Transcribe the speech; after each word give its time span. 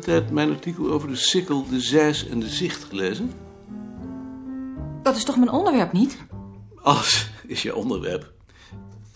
tijd 0.00 0.30
mijn 0.30 0.50
artikel 0.50 0.90
over 0.90 1.08
de 1.08 1.16
sikkel, 1.16 1.66
de 1.68 1.80
zeis 1.80 2.28
en 2.28 2.40
de 2.40 2.48
zicht 2.48 2.84
gelezen? 2.84 3.32
Dat 5.02 5.16
is 5.16 5.24
toch 5.24 5.36
mijn 5.36 5.50
onderwerp 5.50 5.92
niet? 5.92 6.16
Alles 6.82 7.30
is 7.46 7.62
je 7.62 7.74
onderwerp. 7.74 8.32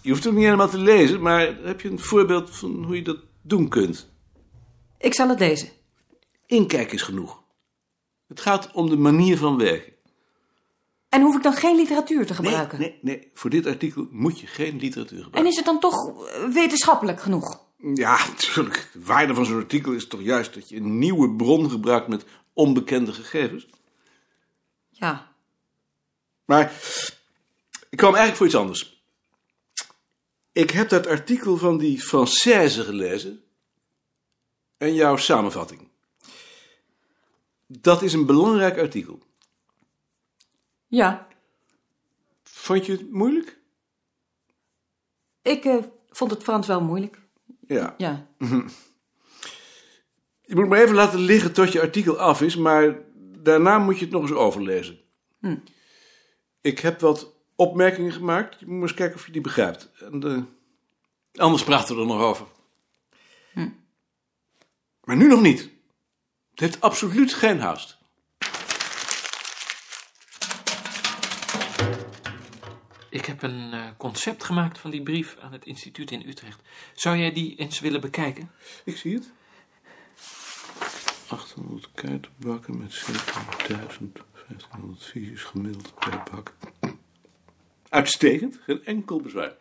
Je 0.01 0.11
hoeft 0.11 0.25
het 0.25 0.35
niet 0.35 0.45
helemaal 0.45 0.69
te 0.69 0.79
lezen, 0.79 1.21
maar 1.21 1.57
heb 1.63 1.81
je 1.81 1.91
een 1.91 1.99
voorbeeld 1.99 2.51
van 2.51 2.85
hoe 2.85 2.97
je 2.97 3.03
dat 3.03 3.19
doen 3.43 3.69
kunt? 3.69 4.09
Ik 4.99 5.15
zal 5.15 5.29
het 5.29 5.39
lezen. 5.39 5.69
Inkijk 6.47 6.93
is 6.93 7.03
genoeg. 7.03 7.43
Het 8.29 8.41
gaat 8.41 8.73
om 8.73 8.89
de 8.89 8.97
manier 8.97 9.39
van 9.39 9.57
werken. 9.57 9.93
En 11.09 11.23
hoef 11.23 11.37
ik 11.37 11.43
dan 11.43 11.53
geen 11.53 11.77
literatuur 11.77 12.27
te 12.27 12.35
gebruiken? 12.35 12.79
Nee, 12.79 12.99
nee, 13.03 13.17
nee, 13.17 13.31
voor 13.33 13.51
dit 13.51 13.67
artikel 13.67 14.07
moet 14.11 14.41
je 14.41 14.47
geen 14.47 14.79
literatuur 14.79 15.23
gebruiken. 15.23 15.41
En 15.41 15.47
is 15.47 15.57
het 15.57 15.65
dan 15.65 15.81
toch 15.81 16.27
eh, 16.27 16.45
wetenschappelijk 16.45 17.21
genoeg? 17.21 17.64
Ja, 17.93 18.27
natuurlijk. 18.27 18.91
De 18.93 19.05
waarde 19.05 19.35
van 19.35 19.45
zo'n 19.45 19.57
artikel 19.57 19.93
is 19.93 20.07
toch 20.07 20.23
juist 20.23 20.55
dat 20.55 20.69
je 20.69 20.77
een 20.77 20.99
nieuwe 20.99 21.31
bron 21.31 21.71
gebruikt 21.71 22.09
met 22.09 22.25
onbekende 22.53 23.13
gegevens. 23.13 23.67
Ja. 24.91 25.33
Maar 26.45 26.73
ik 27.89 27.97
kwam 27.99 28.15
eigenlijk 28.15 28.37
voor 28.37 28.47
iets 28.47 28.57
anders. 28.57 29.03
Ik 30.53 30.71
heb 30.71 30.89
dat 30.89 31.07
artikel 31.07 31.57
van 31.57 31.79
die 31.79 32.03
Française 32.03 32.85
gelezen 32.85 33.45
en 34.77 34.95
jouw 34.95 35.17
samenvatting. 35.17 35.89
Dat 37.67 38.03
is 38.03 38.13
een 38.13 38.27
belangrijk 38.27 38.79
artikel. 38.79 39.23
Ja. 40.87 41.29
Vond 42.43 42.87
je 42.87 42.93
het 42.93 43.11
moeilijk? 43.11 43.59
Ik 45.43 45.65
eh, 45.65 45.85
vond 46.11 46.31
het 46.31 46.43
Frans 46.43 46.67
wel 46.67 46.81
moeilijk. 46.81 47.23
Ja. 47.67 47.95
Ja. 47.99 48.27
Je 50.47 50.55
moet 50.55 50.69
maar 50.69 50.81
even 50.81 50.95
laten 50.95 51.19
liggen 51.19 51.53
tot 51.53 51.73
je 51.73 51.81
artikel 51.81 52.19
af 52.19 52.43
is, 52.43 52.57
maar 52.57 52.99
daarna 53.39 53.79
moet 53.79 53.99
je 53.99 54.05
het 54.05 54.15
nog 54.15 54.23
eens 54.23 54.33
overlezen. 54.33 54.99
Hm. 55.39 55.57
Ik 56.61 56.79
heb 56.79 57.01
wat 57.01 57.35
opmerkingen 57.57 58.13
gemaakt. 58.13 58.61
Je 58.61 58.67
moet 58.67 58.83
eens 58.83 58.95
kijken 58.95 59.17
of 59.17 59.27
je 59.27 59.33
die 59.33 59.41
begrijpt. 59.41 59.91
En, 60.01 60.23
eh, 60.23 60.43
anders 61.43 61.65
praten 61.65 61.95
we 61.95 62.01
er 62.01 62.07
nog 62.07 62.21
over. 62.21 62.47
Hm. 63.53 63.69
Maar 65.05 65.17
nu 65.17 65.27
nog 65.27 65.41
niet. 65.41 65.61
Het 66.51 66.61
heeft 66.61 66.81
absoluut 66.81 67.35
geen 67.35 67.61
haast. 67.61 67.99
Ik 73.15 73.25
heb 73.25 73.43
een 73.43 73.73
eh, 73.73 73.81
concept 73.97 74.45
gemaakt 74.45 74.79
van 74.79 74.91
die 74.91 75.03
brief 75.03 75.37
aan 75.41 75.53
het 75.53 75.65
instituut 75.65 76.11
in 76.11 76.29
Utrecht. 76.29 76.61
Zou 76.95 77.17
jij 77.17 77.33
die 77.33 77.57
eens 77.57 77.81
willen 77.81 78.01
bekijken? 78.01 78.51
Ik 78.85 78.97
zie 78.97 79.15
het. 79.15 79.31
800 81.29 81.89
kaartenbakken 81.95 82.79
met 82.79 82.93
7000, 82.93 84.19
1500 84.33 85.05
visies 85.05 85.43
gemiddeld 85.43 85.95
per 85.95 86.23
bak. 86.31 86.55
Uitstekend, 87.89 88.59
geen 88.65 88.85
enkel 88.85 89.21
bezwaar. 89.21 89.55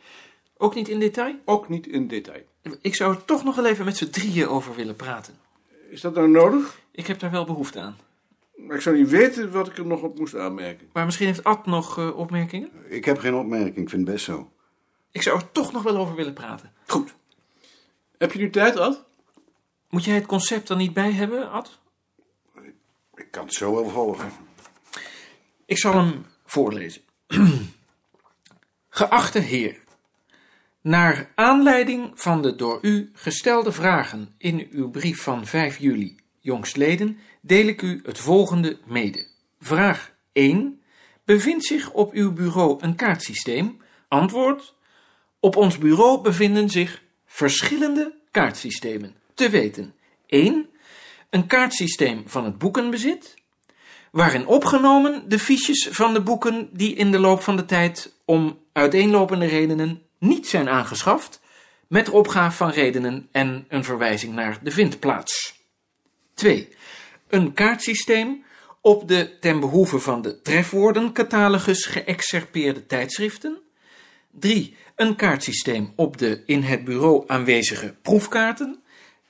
Ook 0.58 0.76
niet 0.76 0.90
in 0.90 1.00
detail? 1.00 1.36
Ook 1.46 1.70
niet 1.70 1.88
in 1.88 2.08
detail. 2.08 2.44
Ik 2.82 2.96
zou 2.96 3.16
er 3.16 3.26
toch 3.26 3.44
nog 3.44 3.56
wel 3.56 3.66
even 3.66 3.86
met 3.86 3.98
z'n 3.98 4.10
drieën 4.10 4.48
over 4.48 4.76
willen 4.76 4.96
praten. 4.96 5.38
Is 5.90 6.02
dat 6.02 6.16
nou 6.16 6.30
nodig? 6.30 6.80
Ik 6.92 7.08
heb 7.08 7.20
daar 7.20 7.32
wel 7.32 7.46
behoefte 7.46 7.80
aan. 7.80 7.98
Maar 8.68 8.76
ik 8.76 8.82
zou 8.82 8.98
niet 8.98 9.10
weten 9.10 9.52
wat 9.52 9.68
ik 9.68 9.78
er 9.78 9.86
nog 9.86 10.02
op 10.02 10.20
moest 10.20 10.36
aanmerken. 10.36 10.90
Maar 10.94 11.06
misschien 11.06 11.28
heeft 11.28 11.44
Ad 11.44 11.66
nog 11.66 11.98
eh, 11.98 12.18
opmerkingen? 12.18 12.70
Ik 12.88 13.06
heb 13.06 13.18
geen 13.18 13.36
opmerking, 13.36 13.78
ik 13.78 13.90
vind 13.90 14.08
het 14.08 14.12
best 14.12 14.26
zo. 14.26 14.52
Ik 15.12 15.22
zou 15.22 15.40
er 15.40 15.52
toch 15.52 15.72
nog 15.72 15.84
wel 15.84 15.98
over 15.98 16.16
willen 16.16 16.34
praten. 16.34 16.72
Goed. 16.88 17.16
Heb 18.18 18.32
je 18.32 18.40
nu 18.40 18.50
tijd, 18.50 18.78
Ad? 18.78 19.04
Moet 19.90 20.04
jij 20.04 20.16
het 20.16 20.26
concept 20.26 20.70
er 20.70 20.76
niet 20.76 20.94
bij 20.94 21.12
hebben, 21.12 21.52
Ad? 21.52 21.80
Ik 23.16 23.32
kan 23.32 23.46
het 23.46 23.54
zo 23.54 23.74
wel 23.74 23.90
volgen. 23.90 24.32
Ik 25.66 25.78
zal 25.78 25.94
hem 25.94 26.26
voorlezen. 26.46 27.02
Geachte 28.90 29.40
heer, 29.40 29.80
naar 30.82 31.32
aanleiding 31.36 32.12
van 32.16 32.42
de 32.42 32.56
door 32.56 32.80
u 32.82 33.12
gestelde 33.14 33.72
vragen 33.72 34.36
in 34.38 34.68
uw 34.72 34.90
brief 34.90 35.22
van 35.22 35.46
5 35.46 35.78
juli 35.78 36.16
jongstleden 36.44 37.18
deel 37.42 37.68
ik 37.68 37.82
u 37.82 38.02
het 38.06 38.20
volgende 38.20 38.80
mede. 38.86 39.28
Vraag 39.60 40.12
1. 40.32 40.82
Bevindt 41.26 41.66
zich 41.66 41.92
op 41.92 42.14
uw 42.14 42.34
bureau 42.34 42.78
een 42.82 42.96
kaartsysteem? 42.96 43.82
Antwoord. 44.08 44.76
Op 45.40 45.56
ons 45.56 45.78
bureau 45.78 46.22
bevinden 46.22 46.70
zich 46.70 47.02
verschillende 47.26 48.16
kaartsystemen. 48.32 49.16
Te 49.34 49.50
weten 49.50 49.94
1. 50.26 50.70
Een 51.30 51.48
kaartsysteem 51.48 52.24
van 52.26 52.46
het 52.46 52.58
boekenbezit, 52.58 53.34
waarin 54.12 54.46
opgenomen 54.46 55.30
de 55.30 55.40
fiches 55.40 55.88
van 55.92 56.14
de 56.14 56.22
boeken 56.22 56.70
die 56.72 56.96
in 56.96 57.12
de 57.12 57.20
loop 57.20 57.42
van 57.42 57.56
de 57.56 57.66
tijd 57.66 58.14
om 58.26 58.60
uiteenlopende 58.72 59.46
redenen 59.46 60.02
niet 60.20 60.48
zijn 60.48 60.70
aangeschaft, 60.70 61.42
met 61.88 62.10
opgave 62.10 62.58
van 62.58 62.70
redenen 62.70 63.28
en 63.32 63.66
een 63.68 63.84
verwijzing 63.84 64.34
naar 64.34 64.60
de 64.62 64.72
vindplaats. 64.72 65.63
2. 66.34 66.68
Een 67.28 67.54
kaartsysteem 67.54 68.44
op 68.82 69.08
de 69.08 69.40
ten 69.40 69.60
behoeve 69.60 70.00
van 70.00 70.22
de 70.22 70.42
trefwoordencatalogus 70.42 71.86
geëxcerpeerde 71.86 72.86
tijdschriften. 72.86 73.62
3. 74.32 74.76
Een 74.96 75.16
kaartsysteem 75.16 75.94
op 75.96 76.18
de 76.18 76.44
in 76.46 76.62
het 76.62 76.84
bureau 76.84 77.24
aanwezige 77.28 77.96
proefkaarten. 78.02 78.84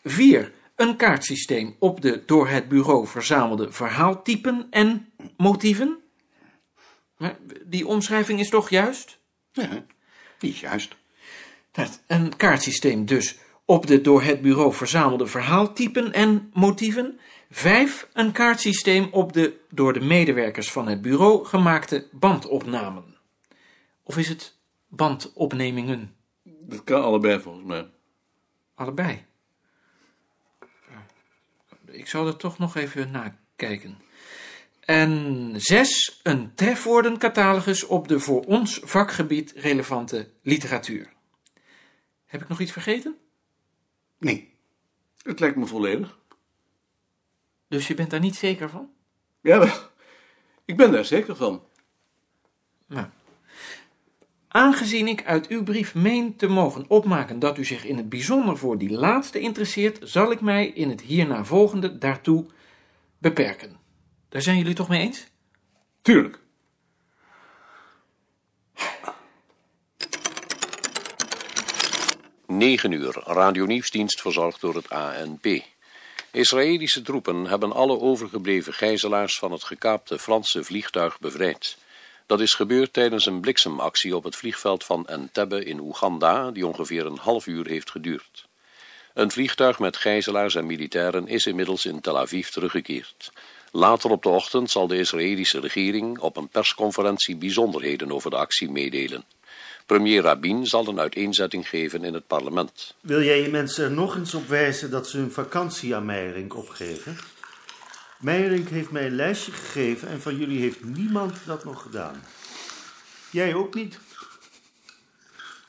4. 0.04 0.52
Een 0.76 0.96
kaartsysteem 0.96 1.76
op 1.80 2.02
de 2.02 2.24
door 2.26 2.48
het 2.48 2.68
bureau 2.68 3.08
verzamelde 3.08 3.72
verhaaltypen 3.72 4.68
en 4.70 5.14
motieven. 5.38 5.98
Die 7.66 7.88
omschrijving 7.88 8.40
is 8.40 8.50
toch 8.50 8.70
juist? 8.70 9.20
Ja, 9.52 9.86
die 10.40 10.52
is 10.52 10.60
juist. 10.60 10.96
Dat, 11.72 12.04
een 12.08 12.36
kaartsysteem 12.38 13.06
dus 13.06 13.38
op 13.66 13.88
de 13.88 14.02
door 14.02 14.24
het 14.24 14.42
bureau 14.42 14.74
verzamelde 14.74 15.28
verhaaltypen 15.28 16.14
en 16.14 16.50
motieven. 16.54 17.20
Vijf, 17.50 18.10
een 18.14 18.32
kaartsysteem 18.32 19.08
op 19.12 19.34
de 19.34 19.60
door 19.70 19.94
de 19.94 20.00
medewerkers 20.00 20.72
van 20.72 20.88
het 20.88 21.02
bureau 21.02 21.46
gemaakte 21.46 22.08
bandopnamen. 22.12 23.18
Of 24.04 24.18
is 24.18 24.28
het 24.28 24.56
bandopnemingen? 24.88 26.16
Dat 26.44 26.84
kan 26.84 27.04
allebei 27.04 27.40
volgens 27.40 27.66
mij. 27.66 27.88
Allebei. 28.76 29.26
Ik 31.86 32.08
zal 32.08 32.28
er 32.28 32.38
toch 32.38 32.58
nog 32.58 32.76
even 32.76 33.12
nakijken. 33.12 33.98
En 34.80 35.54
zes, 35.58 36.20
een 36.24 36.56
trefwoordencatalogus 36.56 37.86
op 37.86 38.08
de 38.08 38.20
voor 38.20 38.42
ons 38.42 38.80
vakgebied 38.84 39.54
relevante 39.56 40.30
literatuur. 40.42 41.14
Heb 42.26 42.42
ik 42.42 42.48
nog 42.48 42.60
iets 42.60 42.72
vergeten? 42.72 43.18
Nee, 44.24 44.54
Het 45.22 45.40
lijkt 45.40 45.56
me 45.56 45.66
volledig. 45.66 46.20
Dus 47.68 47.88
je 47.88 47.94
bent 47.94 48.10
daar 48.10 48.20
niet 48.20 48.36
zeker 48.36 48.70
van? 48.70 48.90
Jawel, 49.42 49.76
ik 50.66 50.78
ben 50.78 50.92
daar 50.92 51.06
zeker 51.06 51.36
van. 51.36 51.64
Nou. 52.88 53.08
Aangezien 54.48 55.08
ik 55.08 55.26
uit 55.26 55.48
uw 55.48 55.64
brief 55.64 55.96
meen 55.96 56.36
te 56.36 56.48
mogen 56.48 56.86
opmaken 56.88 57.40
dat 57.40 57.58
u 57.58 57.66
zich 57.66 57.86
in 57.86 57.98
het 57.98 58.10
bijzonder 58.10 58.58
voor 58.58 58.78
die 58.78 58.92
laatste 58.92 59.40
interesseert, 59.40 60.00
zal 60.10 60.32
ik 60.32 60.42
mij 60.42 60.68
in 60.68 60.90
het 60.90 61.02
hierna 61.02 61.46
volgende 61.46 61.98
daartoe 61.98 62.46
beperken. 63.18 63.78
Daar 64.30 64.42
zijn 64.42 64.58
jullie 64.58 64.74
toch 64.74 64.90
mee 64.90 65.02
eens? 65.02 65.28
Tuurlijk. 66.02 66.43
Negen 72.48 72.92
uur, 72.92 73.22
radionieuwsdienst 73.26 74.22
verzorgd 74.22 74.62
door 74.62 74.76
het 74.76 74.90
ANP. 74.90 75.46
Israëlische 76.32 77.02
troepen 77.02 77.46
hebben 77.46 77.72
alle 77.72 78.00
overgebleven 78.00 78.74
gijzelaars 78.74 79.38
van 79.38 79.52
het 79.52 79.64
gekaapte 79.64 80.20
Franse 80.20 80.64
vliegtuig 80.64 81.20
bevrijd. 81.20 81.78
Dat 82.26 82.40
is 82.40 82.54
gebeurd 82.54 82.94
tijdens 82.94 83.26
een 83.26 83.42
bliksemactie 83.42 84.16
op 84.16 84.24
het 84.24 84.36
vliegveld 84.36 84.84
van 84.84 85.08
Entebbe 85.08 85.66
in 85.66 85.80
Oeganda, 85.80 86.52
die 86.52 86.68
ongeveer 86.68 87.06
een 87.06 87.18
half 87.18 87.48
uur 87.48 87.68
heeft 87.68 87.92
geduurd. 87.92 88.46
Een 89.14 89.32
vliegtuig 89.32 89.80
met 89.80 89.98
gijzelaars 89.98 90.56
en 90.56 90.66
militairen 90.66 91.28
is 91.28 91.46
inmiddels 91.46 91.86
in 91.86 92.02
Tel 92.02 92.20
Aviv 92.20 92.48
teruggekeerd. 92.48 93.32
Later 93.72 94.10
op 94.10 94.24
de 94.24 94.30
ochtend 94.30 94.70
zal 94.70 94.88
de 94.88 94.98
Israëlische 94.98 95.60
regering 95.60 96.20
op 96.20 96.38
een 96.38 96.48
persconferentie 96.48 97.36
bijzonderheden 97.36 98.12
over 98.12 98.30
de 98.30 98.36
actie 98.36 98.72
meedelen. 98.72 99.24
Premier 99.86 100.22
Rabin 100.22 100.66
zal 100.66 100.88
een 100.88 101.00
uiteenzetting 101.00 101.70
geven 101.70 102.04
in 102.04 102.14
het 102.14 102.28
parlement. 102.28 102.96
Wil 103.02 103.22
jij 103.22 103.42
je 103.42 103.50
mensen 103.50 103.84
er 103.84 103.92
nog 103.92 104.16
eens 104.16 104.34
op 104.34 104.48
wijzen 104.48 104.92
dat 104.92 105.08
ze 105.08 105.18
hun 105.18 105.32
vakantie 105.32 105.96
aan 105.96 106.06
Meijerink 106.06 106.56
opgeven? 106.56 107.18
Meijerink 108.20 108.70
heeft 108.70 108.92
mij 108.92 109.06
een 109.06 109.16
lijstje 109.16 109.52
gegeven 109.52 110.08
en 110.08 110.22
van 110.22 110.38
jullie 110.38 110.60
heeft 110.60 110.84
niemand 110.84 111.38
dat 111.46 111.64
nog 111.64 111.82
gedaan. 111.82 112.24
Jij 113.30 113.54
ook 113.54 113.74
niet? 113.74 114.00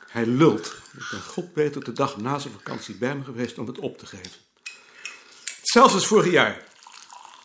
Hij 0.09 0.27
lult. 0.27 0.67
Ik 0.97 1.09
ben 1.11 1.23
god 1.23 1.49
weet 1.55 1.77
op 1.77 1.85
de 1.85 1.93
dag 1.93 2.17
na 2.17 2.39
zijn 2.39 2.53
vakantie 2.53 2.95
bij 2.95 3.17
me 3.17 3.25
geweest 3.25 3.59
om 3.59 3.67
het 3.67 3.79
op 3.79 3.99
te 3.99 4.07
geven. 4.07 4.41
Zelfs 5.63 5.95
als 5.95 6.07
vorig 6.07 6.33
jaar. 6.33 6.63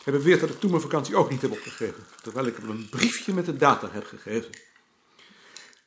Hij 0.04 0.14
beweert 0.14 0.40
dat 0.40 0.50
ik 0.50 0.60
toen 0.60 0.70
mijn 0.70 0.82
vakantie 0.82 1.16
ook 1.16 1.30
niet 1.30 1.42
heb 1.42 1.52
opgegeven. 1.52 2.06
Terwijl 2.22 2.46
ik 2.46 2.56
hem 2.56 2.70
een 2.70 2.90
briefje 2.90 3.34
met 3.34 3.46
de 3.46 3.58
data 3.58 3.90
heb 3.92 4.06
gegeven. 4.06 4.50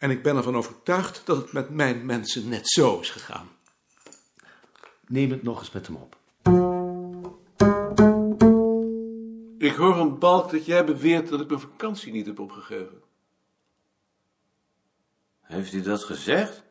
En 0.02 0.10
ik 0.10 0.22
ben 0.22 0.36
ervan 0.36 0.56
overtuigd 0.56 1.26
dat 1.26 1.36
het 1.36 1.52
met 1.52 1.70
mijn 1.70 2.06
mensen 2.06 2.48
net 2.48 2.68
zo 2.68 3.00
is 3.00 3.10
gegaan. 3.10 3.48
Neem 5.06 5.30
het 5.30 5.42
nog 5.42 5.58
eens 5.58 5.70
met 5.70 5.86
hem 5.86 5.96
op. 5.96 6.16
Ik 9.58 9.74
hoor 9.74 9.94
van 9.94 10.18
Balk 10.18 10.50
dat 10.50 10.66
jij 10.66 10.84
beweert 10.84 11.28
dat 11.28 11.40
ik 11.40 11.48
mijn 11.48 11.60
vakantie 11.60 12.12
niet 12.12 12.26
heb 12.26 12.38
opgegeven. 12.38 13.02
Heeft 15.40 15.72
u 15.72 15.80
dat 15.82 16.04
gezegd? 16.04 16.62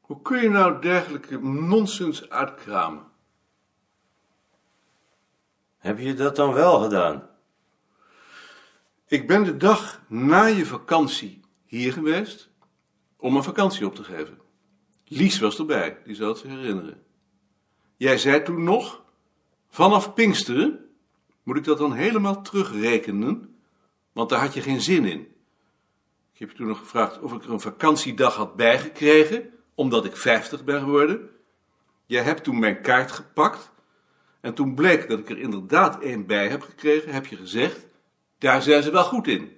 Hoe 0.00 0.22
kun 0.22 0.42
je 0.42 0.48
nou 0.48 0.80
dergelijke 0.80 1.38
nonsens 1.42 2.30
uitkramen? 2.30 3.04
Heb 5.78 5.98
je 5.98 6.14
dat 6.14 6.36
dan 6.36 6.52
wel 6.52 6.80
gedaan? 6.80 7.28
Ik 9.06 9.26
ben 9.26 9.44
de 9.44 9.56
dag 9.56 10.00
na 10.08 10.44
je 10.44 10.66
vakantie 10.66 11.44
hier 11.66 11.92
geweest 11.92 12.50
om 13.16 13.36
een 13.36 13.42
vakantie 13.42 13.86
op 13.86 13.94
te 13.94 14.04
geven. 14.04 14.38
Lies 15.04 15.38
was 15.38 15.58
erbij, 15.58 15.98
die 16.04 16.14
zal 16.14 16.28
het 16.28 16.38
zich 16.38 16.50
herinneren. 16.50 17.02
Jij 17.96 18.18
zei 18.18 18.42
toen 18.42 18.64
nog, 18.64 19.04
vanaf 19.68 20.14
Pinksteren 20.14 20.90
moet 21.42 21.56
ik 21.56 21.64
dat 21.64 21.78
dan 21.78 21.92
helemaal 21.92 22.42
terugrekenen, 22.42 23.56
want 24.12 24.28
daar 24.28 24.40
had 24.40 24.54
je 24.54 24.62
geen 24.62 24.80
zin 24.80 25.04
in. 25.04 25.20
Ik 26.32 26.38
heb 26.38 26.50
je 26.50 26.56
toen 26.56 26.66
nog 26.66 26.78
gevraagd 26.78 27.20
of 27.20 27.32
ik 27.32 27.44
er 27.44 27.50
een 27.50 27.60
vakantiedag 27.60 28.34
had 28.34 28.56
bijgekregen, 28.56 29.50
omdat 29.74 30.04
ik 30.04 30.16
50 30.16 30.64
ben 30.64 30.80
geworden. 30.80 31.30
Jij 32.06 32.22
hebt 32.22 32.44
toen 32.44 32.58
mijn 32.58 32.80
kaart 32.80 33.12
gepakt 33.12 33.70
en 34.40 34.54
toen 34.54 34.74
bleek 34.74 35.08
dat 35.08 35.18
ik 35.18 35.30
er 35.30 35.38
inderdaad 35.38 36.00
één 36.00 36.26
bij 36.26 36.48
heb 36.48 36.62
gekregen, 36.62 37.12
heb 37.12 37.26
je 37.26 37.36
gezegd, 37.36 37.86
daar 38.38 38.62
zijn 38.62 38.82
ze 38.82 38.90
wel 38.90 39.04
goed 39.04 39.26
in. 39.26 39.55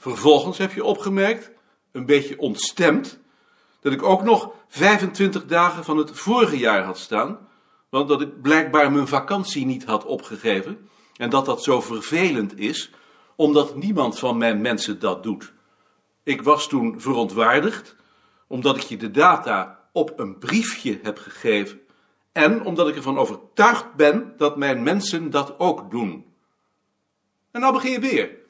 Vervolgens 0.00 0.58
heb 0.58 0.72
je 0.72 0.84
opgemerkt, 0.84 1.50
een 1.92 2.06
beetje 2.06 2.38
ontstemd, 2.38 3.18
dat 3.80 3.92
ik 3.92 4.02
ook 4.02 4.22
nog 4.22 4.52
25 4.68 5.46
dagen 5.46 5.84
van 5.84 5.96
het 5.96 6.10
vorige 6.10 6.58
jaar 6.58 6.82
had 6.82 6.98
staan, 6.98 7.48
want 7.88 8.08
dat 8.08 8.20
ik 8.20 8.42
blijkbaar 8.42 8.92
mijn 8.92 9.08
vakantie 9.08 9.66
niet 9.66 9.84
had 9.84 10.04
opgegeven 10.04 10.88
en 11.16 11.30
dat 11.30 11.46
dat 11.46 11.62
zo 11.62 11.80
vervelend 11.80 12.58
is, 12.58 12.90
omdat 13.36 13.76
niemand 13.76 14.18
van 14.18 14.36
mijn 14.36 14.60
mensen 14.60 14.98
dat 14.98 15.22
doet. 15.22 15.52
Ik 16.22 16.42
was 16.42 16.68
toen 16.68 17.00
verontwaardigd, 17.00 17.96
omdat 18.46 18.76
ik 18.76 18.82
je 18.82 18.96
de 18.96 19.10
data 19.10 19.88
op 19.92 20.18
een 20.18 20.38
briefje 20.38 20.98
heb 21.02 21.18
gegeven 21.18 21.80
en 22.32 22.64
omdat 22.64 22.88
ik 22.88 22.96
ervan 22.96 23.18
overtuigd 23.18 23.94
ben 23.94 24.34
dat 24.36 24.56
mijn 24.56 24.82
mensen 24.82 25.30
dat 25.30 25.58
ook 25.58 25.90
doen. 25.90 26.26
En 27.50 27.60
nou 27.60 27.72
begin 27.72 27.90
je 27.90 28.00
weer. 28.00 28.46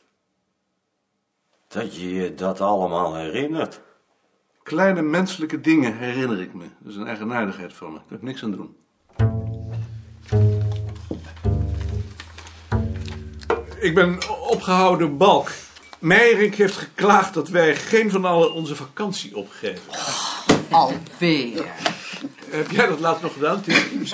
Dat 1.69 1.97
je 1.97 2.15
je 2.15 2.35
dat 2.35 2.61
allemaal 2.61 3.17
herinnert. 3.17 3.81
Kleine 4.63 5.03
menselijke 5.03 5.61
dingen 5.61 5.99
herinner 5.99 6.41
ik 6.41 6.55
me. 6.55 6.65
Dat 6.79 6.93
is 6.93 6.99
een 6.99 7.07
eigenaardigheid 7.07 7.73
van 7.73 7.93
me. 7.93 7.99
Daar 7.99 8.07
kan 8.09 8.17
ik 8.17 8.23
niks 8.23 8.43
aan 8.43 8.51
doen. 8.51 8.77
Ik 13.81 13.95
ben 13.95 14.19
opgehouden 14.49 15.17
balk. 15.17 15.51
Meijerink 15.99 16.55
heeft 16.55 16.77
geklaagd 16.77 17.35
dat 17.35 17.49
wij 17.49 17.77
geen 17.77 18.11
van 18.11 18.25
allen 18.25 18.53
onze 18.53 18.77
vakantie 18.77 19.37
opgeven. 19.37 19.83
Alweer. 20.71 21.67
Heb 22.51 22.71
jij 22.71 22.87
dat 22.87 23.01
laatst 23.01 23.23
nog 23.23 23.33
gedaan, 23.33 23.61
Tim? 23.61 24.05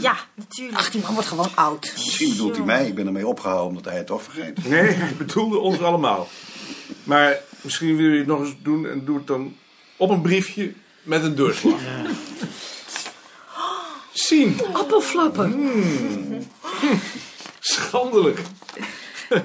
Ja, 0.00 0.16
natuurlijk. 0.34 0.78
Ach, 0.78 0.90
die 0.90 1.02
man 1.02 1.12
wordt 1.12 1.28
gewoon 1.28 1.48
oud. 1.54 1.92
Misschien 1.92 2.28
bedoelt 2.28 2.56
hij 2.56 2.64
mij. 2.64 2.86
Ik 2.86 2.94
ben 2.94 3.06
ermee 3.06 3.26
opgehouden 3.26 3.68
omdat 3.68 3.84
hij 3.84 3.96
het 3.96 4.06
toch 4.06 4.22
vergeet. 4.22 4.68
Nee, 4.68 4.90
hij 4.90 5.14
bedoelde 5.16 5.58
ons 5.58 5.80
allemaal. 5.80 6.28
Maar 7.04 7.38
misschien 7.60 7.96
wil 7.96 8.06
je 8.10 8.18
het 8.18 8.26
nog 8.26 8.40
eens 8.40 8.54
doen 8.62 8.86
en 8.88 9.04
doe 9.04 9.16
het 9.16 9.26
dan 9.26 9.56
op 9.96 10.10
een 10.10 10.20
briefje 10.22 10.72
met 11.02 11.22
een 11.22 11.34
doorslag. 11.34 11.80
Zien. 14.12 14.60
Appelflappen. 14.72 16.48
Schandelijk. 17.60 18.38
Er 19.28 19.44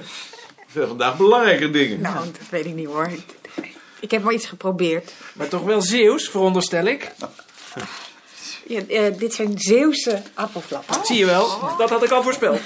zijn 0.72 0.86
vandaag 0.88 1.16
belangrijke 1.16 1.70
dingen. 1.70 2.00
Nou, 2.00 2.24
dat 2.24 2.48
weet 2.50 2.64
ik 2.66 2.74
niet 2.74 2.86
hoor. 2.86 3.10
Ik- 4.00 4.10
heb 4.10 4.22
maar 4.22 4.32
iets 4.32 4.46
geprobeerd. 4.46 5.12
Maar 5.32 5.48
toch 5.48 5.62
wel 5.62 5.82
Zeeuws, 5.82 6.28
veronderstel 6.28 6.84
ik. 6.84 7.10
Ja, 8.66 8.80
eh, 8.86 9.18
dit 9.18 9.34
zijn 9.34 9.58
Zeeuwse 9.58 10.22
appelflappen. 10.34 11.04
Zie 11.04 11.16
je 11.18 11.26
wel, 11.26 11.74
dat 11.78 11.90
had 11.90 12.02
ik 12.04 12.10
al 12.10 12.22
voorspeld. 12.22 12.60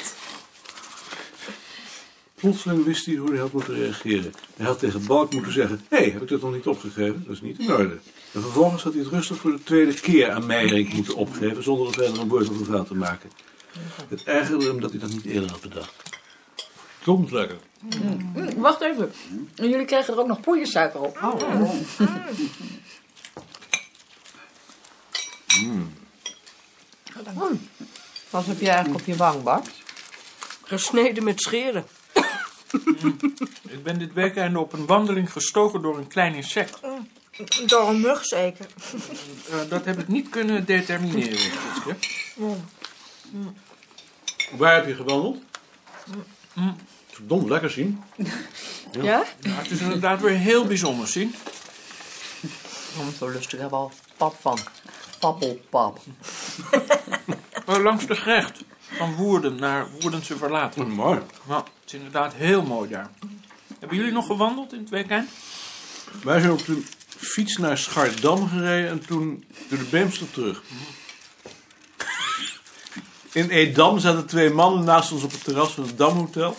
Plotseling 2.44 2.85
wist 2.85 3.06
hij 3.06 3.14
hoe 3.14 3.31
hij 3.31 3.38
had 3.38 3.52
moeten 3.52 3.75
reageren. 3.75 4.32
Hij 4.56 4.67
had 4.67 4.79
tegen 4.79 5.06
Balk 5.06 5.32
moeten 5.32 5.52
zeggen: 5.52 5.85
Hé, 5.88 5.96
hey, 5.96 6.11
heb 6.11 6.23
ik 6.23 6.29
dat 6.29 6.41
nog 6.41 6.52
niet 6.52 6.67
opgegeven? 6.67 7.25
Dat 7.26 7.35
is 7.35 7.41
niet 7.41 7.58
in 7.58 7.73
orde. 7.73 7.99
En 8.32 8.41
vervolgens 8.43 8.82
had 8.82 8.93
hij 8.93 9.02
het 9.02 9.12
rustig 9.12 9.37
voor 9.37 9.50
de 9.50 9.62
tweede 9.62 9.94
keer 9.94 10.31
aan 10.31 10.46
Meijerink 10.46 10.93
moeten 10.93 11.14
opgeven, 11.14 11.62
zonder 11.62 11.87
er 11.87 11.93
verder 11.93 12.20
een 12.20 12.29
woord 12.29 12.50
over 12.50 12.67
vuil 12.67 12.85
te 12.85 12.94
maken. 12.94 13.31
Het 14.08 14.25
ergerde 14.25 14.64
hem 14.64 14.81
dat 14.81 14.91
hij 14.91 15.00
dat 15.00 15.11
niet 15.11 15.25
eerder 15.25 15.50
had 15.50 15.61
bedacht. 15.61 15.93
Komt 17.05 17.31
lekker. 17.31 17.56
Wacht 18.56 18.81
even. 18.81 19.12
En 19.55 19.69
jullie 19.69 19.87
krijgen 19.87 20.14
er 20.14 20.20
ook 20.20 20.26
nog 20.26 20.41
poeiersuiker 20.41 21.00
op. 21.00 21.19
Wat 28.31 28.46
heb 28.46 28.61
je 28.61 28.69
eigenlijk 28.69 29.00
op 29.00 29.06
je 29.06 29.17
wang, 29.17 29.43
Bart? 29.43 29.70
Gesneden 30.62 31.25
met 31.25 31.41
scheren. 31.41 31.85
Ik 33.68 33.82
ben 33.82 33.98
dit 33.98 34.12
weekend 34.12 34.56
op 34.56 34.72
een 34.72 34.86
wandeling 34.86 35.32
gestoken 35.32 35.82
door 35.82 35.98
een 35.98 36.06
klein 36.06 36.34
insect. 36.34 36.81
Door 37.66 37.88
een 37.88 38.00
mug 38.00 38.24
zeker. 38.24 38.66
Eh, 39.50 39.56
dat 39.69 39.84
heb 39.84 39.98
ik 39.98 40.08
niet 40.08 40.28
kunnen 40.28 40.64
determineren. 40.64 41.38
Waar 44.56 44.74
heb 44.74 44.86
je 44.86 44.94
gewandeld? 44.94 45.43
Verdomd 47.10 47.48
lekker 47.48 47.70
zien. 47.70 48.02
Ja? 48.90 49.24
Ja, 49.40 49.50
het 49.50 49.70
is 49.70 49.81
inderdaad 49.81 50.20
weer 50.20 50.36
heel 50.36 50.66
bijzonder, 50.66 51.08
zien. 51.08 51.34
Om 52.98 53.12
zo 53.19 53.28
lustig 53.28 53.60
hebben 53.60 53.78
al 53.78 53.93
pap 54.16 54.36
van. 54.40 54.58
Pappelpap. 55.19 56.00
Maar 57.66 57.81
langs 57.81 58.06
de 58.06 58.14
grecht 58.14 58.64
van 58.78 59.14
Woerden 59.14 59.56
naar 59.56 59.90
Woerdense 60.00 60.36
Verlaten. 60.36 60.90
Mooi. 60.90 61.20
Nou, 61.44 61.64
het 61.84 61.93
is 61.93 61.98
inderdaad 61.98 62.34
heel 62.34 62.62
mooi 62.62 62.91
daar. 62.91 63.10
Hebben 63.79 63.98
jullie 63.98 64.12
nog 64.12 64.26
gewandeld 64.26 64.72
in 64.72 64.79
het 64.79 64.91
weekend? 64.91 65.29
Wij 66.22 66.41
zijn 66.41 66.53
op 66.53 66.67
de 66.67 66.82
fiets 67.06 67.56
naar 67.56 67.79
Schardam 67.79 68.48
gereden 68.48 68.91
en 68.91 69.06
toen 69.06 69.44
door 69.69 69.79
de 69.79 69.84
Beemster 69.84 70.31
terug. 70.31 70.62
In 73.32 73.48
Edam 73.48 73.98
zaten 73.98 74.26
twee 74.26 74.50
mannen 74.50 74.84
naast 74.84 75.12
ons 75.12 75.22
op 75.22 75.31
het 75.31 75.44
terras 75.44 75.72
van 75.72 75.84
het 75.84 75.98
Damhotel. 75.98 76.56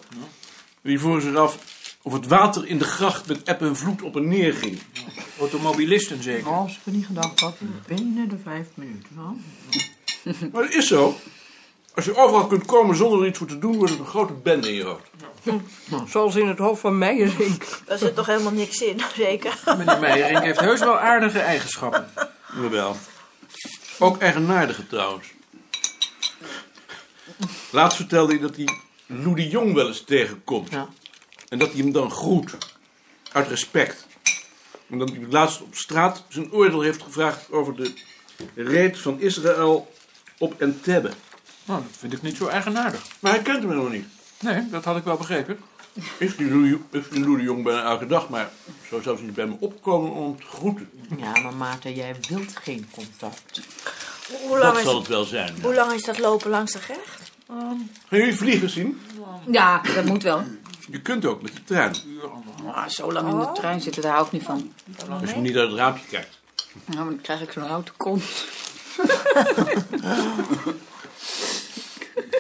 Die 0.82 1.00
vroegen 1.00 1.22
zich 1.22 1.36
af 1.36 1.58
of 2.01 2.13
het 2.13 2.27
water 2.27 2.67
in 2.67 2.77
de 2.77 2.84
gracht 2.84 3.27
met 3.27 3.44
eb 3.44 3.62
en 3.62 3.75
vloed 3.75 4.01
op 4.01 4.15
en 4.15 4.27
neer 4.27 4.53
ging. 4.53 4.79
Automobilisten 5.39 6.24
zeker. 6.24 6.48
Oh, 6.48 6.58
als 6.58 6.72
ik 6.72 6.79
er 6.86 6.91
niet 6.91 7.05
gedacht 7.05 7.39
had, 7.39 7.58
binnen 7.88 8.29
de 8.29 8.38
vijf 8.44 8.67
minuten. 8.74 9.10
hoor. 9.15 9.36
Maar 10.51 10.63
het 10.63 10.74
is 10.74 10.88
zo. 10.88 11.17
Als 11.96 12.06
je 12.06 12.16
overal 12.16 12.48
kunt 12.48 12.66
komen 12.66 12.96
zonder 12.96 13.22
er 13.22 13.28
iets 13.28 13.38
voor 13.38 13.48
te 13.48 13.60
doen, 13.60 13.78
wordt 13.78 13.92
het 13.92 14.00
een 14.00 14.08
grote 14.08 14.34
bende 14.34 14.68
in 14.68 14.74
je 14.74 14.84
hoofd. 14.84 15.10
Zoals 16.12 16.36
in 16.36 16.48
het 16.48 16.58
hoofd 16.58 16.82
van 16.82 16.98
Meijerink. 16.98 17.66
Daar 17.86 17.98
zit 17.98 18.16
toch 18.16 18.25
helemaal 18.25 18.52
niks 18.52 18.82
in, 18.82 19.02
zeker? 19.16 19.60
Meneer 19.78 20.00
Meijering 20.00 20.40
heeft 20.40 20.60
heus 20.60 20.80
wel 20.80 21.00
aardige 21.00 21.40
eigenschappen. 21.40 22.10
Jawel. 22.62 22.96
Ook 24.00 24.18
eigenaardige 24.18 24.88
trouwens. 24.88 25.28
Laatst 27.70 27.98
vertelde 27.98 28.32
hij 28.32 28.42
dat 28.42 28.56
hij 28.56 28.70
Lou 29.06 29.36
de 29.36 29.50
Jong 29.50 29.74
wel 29.74 29.88
eens 29.88 30.04
tegenkomt. 30.04 30.72
Ja. 30.72 30.88
En 31.50 31.60
dat 31.60 31.72
hij 31.72 31.82
hem 31.82 31.92
dan 31.92 32.12
groet. 32.12 32.58
Uit 33.32 33.48
respect. 33.48 34.08
En 34.90 34.98
dat 34.98 35.10
hij 35.10 35.25
laatst 35.30 35.62
op 35.62 35.75
straat 35.75 36.24
zijn 36.28 36.52
oordeel 36.52 36.82
heeft 36.82 37.02
gevraagd 37.02 37.52
over 37.52 37.75
de 37.75 37.94
reed 38.56 39.00
van 39.00 39.20
Israël 39.20 39.94
op 40.38 40.62
Entebbe. 40.62 41.12
Nou, 41.65 41.81
dat 41.81 41.98
vind 41.98 42.13
ik 42.13 42.22
niet 42.22 42.38
zo 42.38 42.48
eigenaardig. 42.48 43.01
Maar 43.19 43.31
hij 43.34 43.41
kent 43.41 43.63
hem 43.63 43.75
nog 43.75 43.91
niet. 43.91 44.05
Nee, 44.39 44.69
dat 44.69 44.84
had 44.84 44.98
ik 44.98 45.03
wel 45.03 45.17
begrepen. 45.17 45.60
Ik 46.17 46.34
zie 46.38 46.50
Lou, 46.50 46.81
ik 46.91 47.03
zie 47.12 47.19
Lou 47.19 47.38
de 47.38 47.43
Jong 47.43 47.63
bijna 47.63 47.84
elke 47.84 48.07
dag, 48.07 48.29
maar 48.29 48.50
zou 48.89 49.01
zelfs 49.01 49.22
niet 49.22 49.34
bij 49.34 49.45
me 49.45 49.55
opkomen 49.60 50.12
om 50.12 50.24
hem 50.24 50.36
te 50.39 50.45
groeten. 50.45 50.89
Ja, 51.17 51.39
maar 51.39 51.53
Maarten, 51.53 51.93
jij 51.93 52.15
wilt 52.29 52.55
geen 52.57 52.88
contact. 52.91 53.62
Hoe 54.48 54.57
lang, 54.57 54.62
Dat 54.74 54.77
is, 54.77 54.84
zal 54.84 54.98
het 55.00 55.07
wel 55.07 55.24
zijn. 55.24 55.53
hoe 55.62 55.74
lang 55.74 55.91
is 55.91 56.03
dat 56.03 56.19
lopen 56.19 56.50
langs 56.50 56.72
de 56.72 56.79
gerecht? 56.79 57.31
Gaan 57.48 57.89
jullie 58.10 58.36
vliegen 58.36 58.69
zien? 58.69 59.01
Ja, 59.51 59.81
dat 59.95 60.05
moet 60.05 60.24
wel. 60.24 60.43
Je 60.89 61.01
kunt 61.01 61.25
ook 61.25 61.41
met 61.41 61.53
de 61.53 61.63
trein. 61.63 61.95
Maar 62.63 62.91
zo 62.91 63.12
lang 63.12 63.29
in 63.29 63.39
de 63.39 63.51
trein 63.53 63.81
zitten, 63.81 64.01
daar 64.01 64.13
hou 64.13 64.25
ik 64.25 64.31
niet 64.31 64.43
van. 64.43 64.74
Als 65.22 65.29
je 65.31 65.36
niet 65.39 65.55
uit 65.55 65.69
het 65.69 65.77
raampje 65.79 66.05
kijkt. 66.10 66.39
Nou, 66.86 67.10
dan 67.10 67.22
krijg 67.22 67.41
ik 67.41 67.51
zo'n 67.51 67.63
houten 67.63 67.93
kont. 67.98 68.24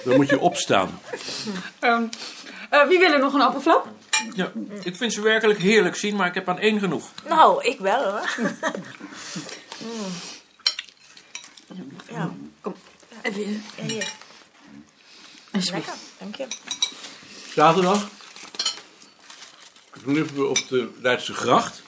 Dan 0.05 0.15
moet 0.15 0.29
je 0.29 0.39
opstaan. 0.39 0.99
Ehm, 1.79 2.03
eh, 2.69 2.87
wie 2.87 2.99
wil 2.99 3.11
er 3.11 3.19
nog 3.19 3.33
een 3.33 3.41
appelflap? 3.41 3.87
Ja, 4.33 4.51
ik 4.83 4.95
vind 4.95 5.13
ze 5.13 5.21
werkelijk 5.21 5.59
heerlijk 5.59 5.95
zien, 5.95 6.15
maar 6.15 6.27
ik 6.27 6.33
heb 6.33 6.49
aan 6.49 6.59
één 6.59 6.79
genoeg. 6.79 7.11
Nou, 7.27 7.63
ik 7.63 7.79
wel 7.79 8.11
hoor. 8.11 8.35
Mm. 9.79 10.05
Ja, 12.09 12.31
Even, 13.21 13.63
ja, 13.75 13.83
hier. 13.83 14.11
Lekker, 15.51 15.93
dank 16.17 16.35
je. 16.35 16.47
Zaterdag 17.53 18.07
liepen 20.05 20.35
we 20.35 20.45
op 20.45 20.67
de 20.67 20.89
Leidse 21.01 21.33
gracht. 21.33 21.83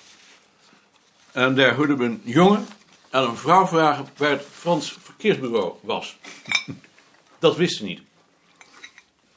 En 1.32 1.56
daar 1.56 1.76
hoorden 1.76 1.98
we 1.98 2.04
een 2.04 2.22
jongen 2.24 2.68
aan 3.10 3.30
een 3.30 3.38
vrouw 3.38 3.68
vragen 3.68 4.08
waar 4.18 4.30
het 4.30 4.46
Frans 4.52 4.98
verkeersbureau 5.02 5.74
was. 5.82 6.18
Dat 7.40 7.56
wist 7.56 7.78
ze 7.78 7.84
niet. 7.84 8.02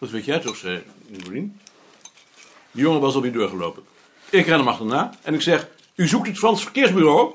Dat 0.00 0.10
weet 0.10 0.24
jij 0.24 0.38
toch, 0.38 0.56
zei 0.56 0.82
Nicolien. 1.06 1.60
Die 2.70 2.82
jongen 2.82 3.00
was 3.00 3.14
alweer 3.14 3.32
doorgelopen. 3.32 3.82
Ik 4.30 4.46
ren 4.46 4.58
hem 4.58 4.68
achterna 4.68 5.10
en 5.22 5.34
ik 5.34 5.40
zeg, 5.40 5.68
u 5.94 6.08
zoekt 6.08 6.26
het 6.26 6.38
Frans 6.38 6.62
verkeersbureau? 6.62 7.34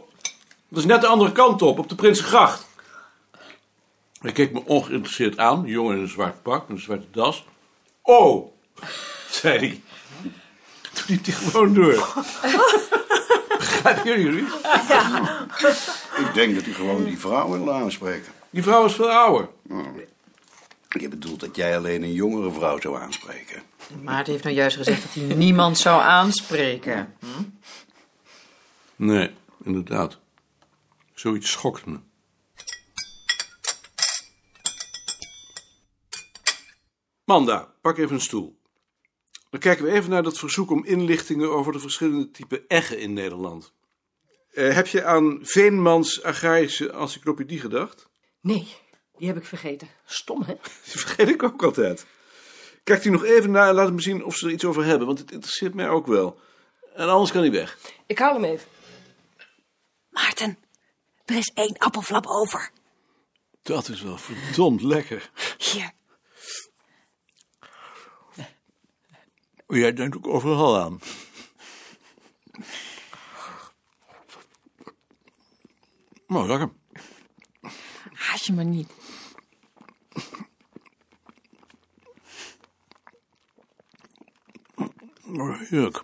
Dat 0.69 0.79
is 0.79 0.85
net 0.85 1.01
de 1.01 1.07
andere 1.07 1.31
kant 1.31 1.61
op, 1.61 1.79
op 1.79 1.89
de 1.89 1.95
Prinsengracht. 1.95 2.67
Hij 4.19 4.31
keek 4.31 4.53
me 4.53 4.65
ongeïnteresseerd 4.65 5.37
aan, 5.37 5.63
de 5.63 5.69
jongen 5.69 5.95
in 5.95 6.01
een 6.01 6.07
zwart 6.07 6.41
pak, 6.41 6.67
met 6.67 6.77
een 6.77 6.83
zwarte 6.83 7.05
das. 7.11 7.45
Oh, 8.01 8.51
zei 9.41 9.57
hij. 9.57 9.81
Toen 10.93 11.03
liep 11.07 11.25
hij 11.25 11.33
gewoon 11.33 11.73
door. 11.73 12.13
Begrijpen 13.57 14.21
jullie? 14.21 14.45
Ik 16.17 16.33
denk 16.33 16.55
dat 16.55 16.63
hij 16.63 16.73
gewoon 16.73 17.03
die 17.03 17.19
vrouw 17.19 17.49
wil 17.51 17.73
aanspreken. 17.73 18.31
Die 18.49 18.63
vrouw 18.63 18.85
is 18.85 18.93
veel 18.93 19.11
ouder. 19.11 19.49
Je 20.99 21.07
bedoelt 21.09 21.39
dat 21.39 21.55
jij 21.55 21.77
alleen 21.77 22.03
een 22.03 22.13
jongere 22.13 22.51
vrouw 22.51 22.79
zou 22.79 22.97
aanspreken. 22.97 23.63
Maarten 24.03 24.31
heeft 24.31 24.43
nou 24.43 24.55
juist 24.55 24.77
gezegd 24.77 25.01
dat 25.01 25.13
hij 25.13 25.35
niemand 25.35 25.77
zou 25.77 26.01
aanspreken. 26.01 27.15
Hm? 27.19 27.43
Nee, 28.95 29.31
inderdaad. 29.63 30.19
Zoiets 31.13 31.51
schokt 31.51 31.85
me. 31.85 31.99
Manda, 37.25 37.73
pak 37.81 37.97
even 37.97 38.15
een 38.15 38.21
stoel. 38.21 38.59
Dan 39.49 39.59
kijken 39.59 39.85
we 39.85 39.91
even 39.91 40.09
naar 40.09 40.23
dat 40.23 40.39
verzoek 40.39 40.71
om 40.71 40.85
inlichtingen 40.85 41.51
over 41.51 41.71
de 41.71 41.79
verschillende 41.79 42.31
typen 42.31 42.67
eggen 42.67 42.99
in 42.99 43.13
Nederland. 43.13 43.73
Eh, 44.51 44.73
heb 44.73 44.87
je 44.87 45.03
aan 45.03 45.39
Veenmans 45.41 46.23
agrarische 46.23 46.91
encyclopedie 46.91 47.59
gedacht? 47.59 48.09
Nee, 48.41 48.67
die 49.17 49.27
heb 49.27 49.37
ik 49.37 49.45
vergeten. 49.45 49.89
Stom, 50.05 50.41
hè? 50.41 50.53
Die 50.83 50.99
vergeet 50.99 51.29
ik 51.29 51.43
ook 51.43 51.63
altijd. 51.63 52.05
Kijk 52.83 53.01
die 53.01 53.11
nog 53.11 53.23
even 53.23 53.51
na 53.51 53.67
en 53.67 53.73
laat 53.73 53.91
me 53.91 54.01
zien 54.01 54.23
of 54.23 54.35
ze 54.35 54.45
er 54.45 54.51
iets 54.51 54.65
over 54.65 54.85
hebben, 54.85 55.07
want 55.07 55.19
het 55.19 55.31
interesseert 55.31 55.73
mij 55.73 55.89
ook 55.89 56.07
wel. 56.07 56.39
En 56.95 57.09
anders 57.09 57.31
kan 57.31 57.41
hij 57.41 57.51
weg. 57.51 57.77
Ik 58.05 58.19
haal 58.19 58.33
hem 58.33 58.43
even. 58.43 58.67
Maarten, 60.09 60.57
er 61.25 61.35
is 61.35 61.51
één 61.53 61.77
appelflap 61.77 62.25
over. 62.27 62.69
Dat 63.61 63.89
is 63.89 64.01
wel 64.01 64.17
verdomd 64.17 64.81
lekker. 64.81 65.31
Hier. 65.57 65.91
Jij 69.67 69.93
denkt 69.93 70.15
ook 70.15 70.27
overal 70.27 70.79
aan. 70.79 70.99
Nou, 76.27 76.47
lekker. 76.47 76.71
Haast 78.13 78.45
je 78.45 78.53
maar 78.53 78.65
niet. 78.65 78.91
Oh, 85.27 85.59
Heerlijk. 85.69 86.03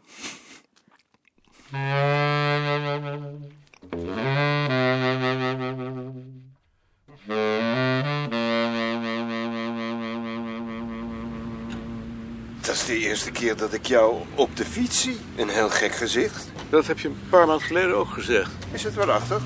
Dat 12.61 12.75
is 12.75 12.85
de 12.85 12.97
eerste 12.97 13.31
keer 13.31 13.55
dat 13.55 13.73
ik 13.73 13.85
jou 13.85 14.23
op 14.35 14.55
de 14.55 14.65
fiets 14.65 15.01
zie. 15.01 15.19
Een 15.35 15.49
heel 15.49 15.69
gek 15.69 15.95
gezicht. 15.95 16.51
Dat 16.69 16.87
heb 16.87 16.99
je 16.99 17.07
een 17.07 17.19
paar 17.29 17.47
maanden 17.47 17.65
geleden 17.65 17.95
ook 17.95 18.09
gezegd. 18.09 18.51
Is 18.71 18.83
het 18.83 18.93
waarachtig? 18.93 19.41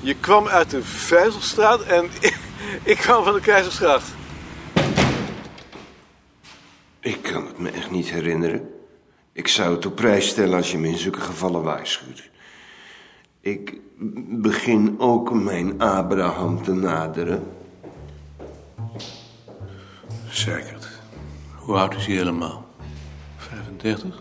Je 0.00 0.14
kwam 0.14 0.48
uit 0.48 0.70
de 0.70 0.82
Vijzelstraat 0.84 1.82
en 1.82 2.04
ik, 2.20 2.38
ik 2.82 2.96
kwam 2.96 3.24
van 3.24 3.34
de 3.34 3.40
Keizersgracht. 3.40 4.12
Ik 7.00 7.22
kan 7.22 7.46
het 7.46 7.58
me 7.58 7.70
echt 7.70 7.90
niet 7.90 8.10
herinneren. 8.10 8.70
Ik 9.32 9.48
zou 9.48 9.74
het 9.74 9.86
op 9.86 9.96
prijs 9.96 10.28
stellen 10.28 10.56
als 10.56 10.70
je 10.70 10.78
me 10.78 10.88
in 10.88 10.98
zulke 10.98 11.20
gevallen 11.20 11.62
waarschuwt. 11.62 12.30
Ik 13.40 13.80
begin 14.28 14.94
ook 14.98 15.32
mijn 15.32 15.80
Abraham 15.80 16.62
te 16.62 16.72
naderen. 16.72 17.46
Zeker. 20.28 20.88
Hoe 21.54 21.76
oud 21.76 21.94
is 21.94 22.06
hij 22.06 22.14
helemaal? 22.14 22.66
35? 23.36 24.20